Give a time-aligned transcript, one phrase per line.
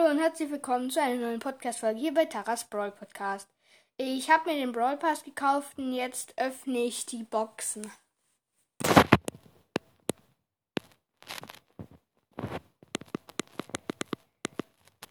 [0.00, 3.48] Hallo und herzlich willkommen zu einer neuen Podcast-Folge hier bei Taras Brawl Podcast.
[3.98, 7.90] Ich habe mir den Brawl Pass gekauft und jetzt öffne ich die Boxen.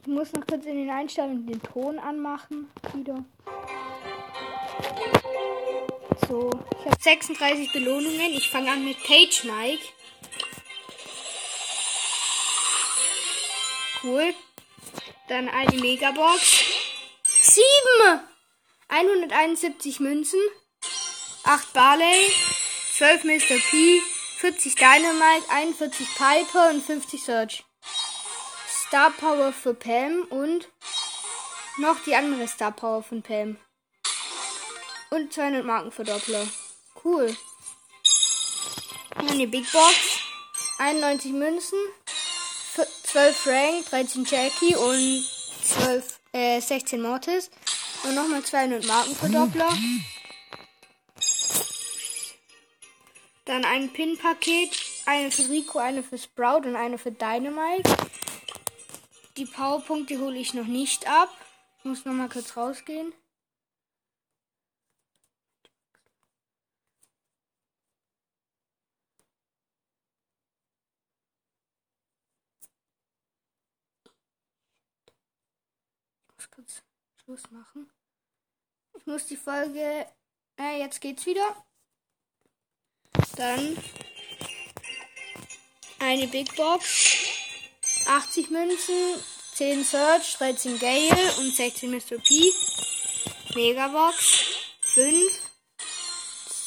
[0.01, 2.71] Ich muss noch kurz in den Einstellungen den Ton anmachen.
[2.93, 3.23] Wieder.
[6.27, 6.49] So,
[6.79, 8.31] ich habe 36 Belohnungen.
[8.31, 9.83] Ich fange an mit Page Mike.
[14.01, 14.33] Cool.
[15.29, 16.65] Dann eine Megabox.
[17.23, 18.19] 7!
[18.87, 20.39] 171 Münzen.
[21.43, 22.33] 8 Barley.
[22.97, 23.59] 12 Mr.
[23.69, 24.01] P.
[24.39, 25.47] 40 Dynamite.
[25.51, 27.63] 41 Piper und 50 Search.
[28.87, 30.67] Star Power für Pam und
[31.77, 33.57] noch die andere Star Power von Pam.
[35.11, 36.47] Und 200 Markenverdoppler.
[37.03, 37.37] Cool.
[39.21, 40.21] Hier eine Big Box.
[40.79, 41.77] 91 Münzen.
[43.11, 45.25] 12 Frank, 13 Jackie und
[45.63, 47.49] 12, äh, 16 Mortis.
[48.03, 49.69] Und nochmal 200 Markenverdoppler.
[53.45, 54.77] Dann ein Pin-Paket.
[55.07, 57.97] Eine für Rico, eine für Sprout und eine für Dynamite.
[59.37, 61.29] Die Powerpunkte hole ich noch nicht ab.
[61.79, 63.11] Ich muss nochmal kurz rausgehen.
[76.39, 76.81] Muss kurz
[77.21, 77.89] Schluss machen.
[78.97, 80.07] Ich muss die Folge.
[80.57, 81.65] Äh, jetzt geht's wieder.
[83.35, 83.77] Dann
[85.99, 87.17] eine Big Box.
[88.07, 89.21] 80 Münzen,
[89.55, 92.17] 10 Search, 13 Gale und 16 Mr.
[92.19, 92.53] P.
[93.53, 94.69] Megabox.
[94.81, 95.49] 5.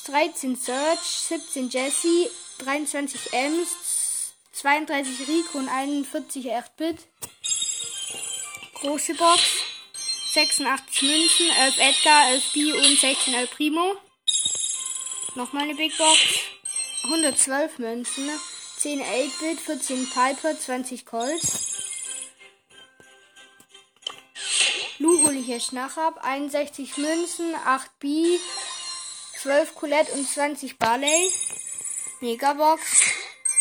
[0.05, 6.99] 13 Search, 17 Jesse, 23 Ems, 32 Rico und 41 8-Bit.
[8.83, 9.41] Große Box.
[10.33, 13.95] 86 Münzen, 11 Edgar, 11 B und 16 El Primo.
[15.37, 16.19] Nochmal eine Big Box.
[17.05, 18.29] 112 Münzen,
[18.79, 21.43] 10 8-Bit, 14 Piper, 20 Colt.
[24.99, 26.19] Lu hole ich jetzt nach ab.
[26.25, 28.37] 61 Münzen, 8 B,
[29.43, 31.31] 12 Colette und 20 Barley.
[32.21, 33.13] Megabox.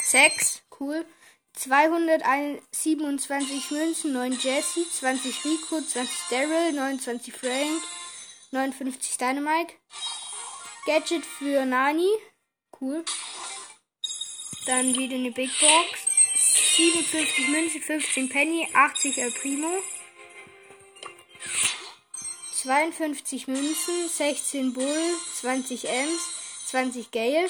[0.03, 0.64] 6.
[0.80, 1.06] Cool.
[1.54, 7.82] 227 Münzen, 9 Jesse, 20 Rico, 20 Daryl, 29 Frank,
[8.52, 9.74] 59 Dynamite.
[10.86, 12.10] Gadget für Nani.
[12.80, 13.04] Cool.
[14.66, 16.08] Dann wieder eine Big Box.
[16.76, 19.84] 57 Münzen, 15 Penny, 80 El Primo.
[22.54, 26.22] 52 Münzen, 16 Bull, 20 Ems,
[26.68, 27.50] 20 Gale.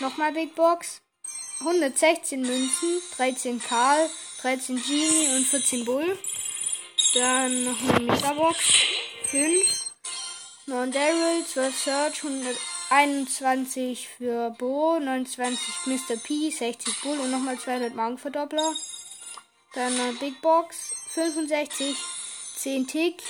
[0.00, 1.00] Nochmal Big Box.
[1.60, 4.08] 116 Münzen, 13 Karl,
[4.42, 6.18] 13 Genie und 14 Bull.
[7.14, 8.58] Dann noch eine Megabox.
[9.30, 9.84] 5.
[10.66, 16.16] 9 Daryl, 12 Search, 121 für Bo, 29 Mr.
[16.22, 18.74] P, 60 Bull und nochmal 200 Magenverdoppler.
[19.74, 20.92] Dann eine Big Box.
[21.08, 21.96] 65,
[22.56, 23.22] 10 Tick,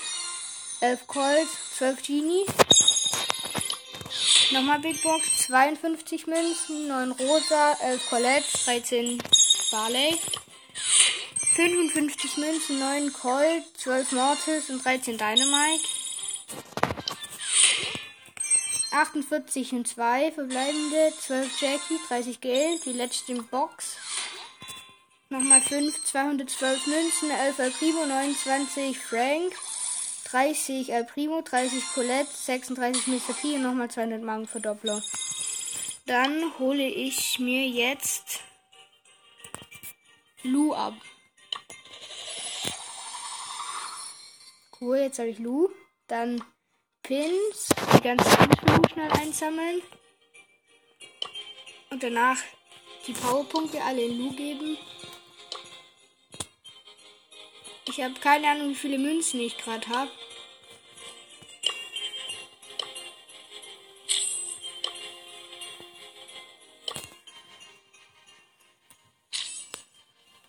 [0.80, 2.44] 11 Colt, 12 Genie.
[4.52, 9.22] Nochmal Big Box, 52 Münzen, 9 Rosa, 11 Colette, 13
[9.70, 10.18] Barley.
[11.54, 15.84] 55 Münzen, 9 Colt, 12 Mortis und 13 Dynamite.
[18.90, 23.96] 48 und 2 verbleibende, 12 Jackie, 30 Geld, die letzte Box.
[25.28, 29.52] Nochmal 5, 212 Münzen, 11 El Primo, 29 Frank,
[30.30, 33.32] 30 El Primo, 30 Colette, 36 Mr.
[33.40, 35.02] P und nochmal 200 Magenverdoppler.
[36.04, 38.40] Dann hole ich mir jetzt
[40.42, 40.94] Lu ab.
[44.80, 45.70] Cool, jetzt habe ich Lu.
[46.08, 46.44] Dann
[47.02, 49.82] Pins, die ganzen Lu schnell einsammeln.
[51.90, 52.38] Und danach
[53.06, 54.76] die Powerpunkte alle in Lu geben.
[57.88, 60.10] Ich habe keine Ahnung, wie viele Münzen ich gerade habe.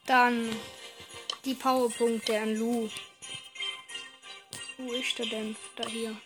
[0.06, 0.54] Dann
[1.46, 2.90] die Powerpunkte an Lu.
[4.78, 5.56] Wo ist er denn?
[5.78, 6.18] Da hier.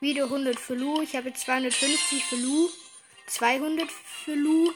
[0.00, 1.02] Wieder 100 für Lu.
[1.02, 2.70] Ich habe 250 für Lu.
[3.26, 4.72] 200 für Lu.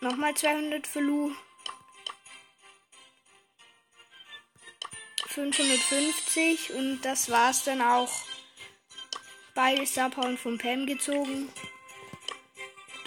[0.00, 1.34] Nochmal 200 für Lu.
[5.30, 8.10] 550 und das war's dann auch
[9.54, 11.52] bei Star von Pam gezogen.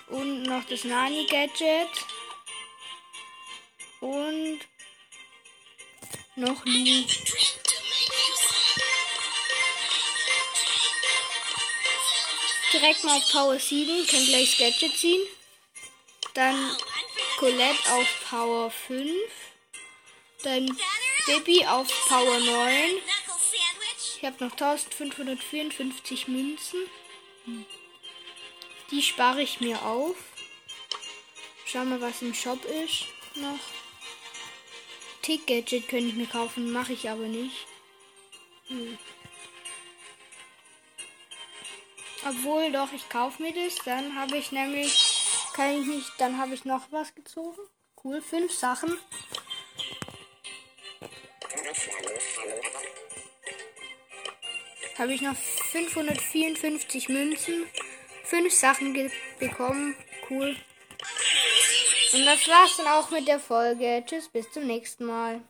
[0.09, 1.89] Und noch das Nani Gadget.
[4.01, 4.59] Und
[6.35, 7.05] noch Lu.
[12.71, 15.25] Direkt mal auf Power 7, kann gleich Gadget ziehen.
[16.33, 16.77] Dann
[17.37, 19.11] Colette auf Power 5.
[20.43, 20.77] Dann
[21.25, 23.01] Bibi auf Power 9.
[23.97, 26.79] Ich habe noch 1554 Münzen.
[28.91, 30.15] Die spare ich mir auf.
[31.65, 33.05] Schau mal, was im Shop ist
[33.35, 33.59] noch.
[35.21, 37.67] Tick Gadget könnte ich mir kaufen, mache ich aber nicht.
[38.67, 38.97] Hm.
[42.27, 43.75] Obwohl, doch, ich kaufe mir das.
[43.85, 44.93] Dann habe ich nämlich,
[45.53, 47.61] kann ich nicht, dann habe ich noch was gezogen.
[48.03, 48.97] Cool, fünf Sachen.
[54.97, 57.65] Habe ich noch 554 Münzen,
[58.25, 59.95] fünf Sachen bekommen.
[60.29, 60.57] Cool.
[62.11, 64.03] Und das war's dann auch mit der Folge.
[64.05, 65.41] Tschüss, bis zum nächsten Mal.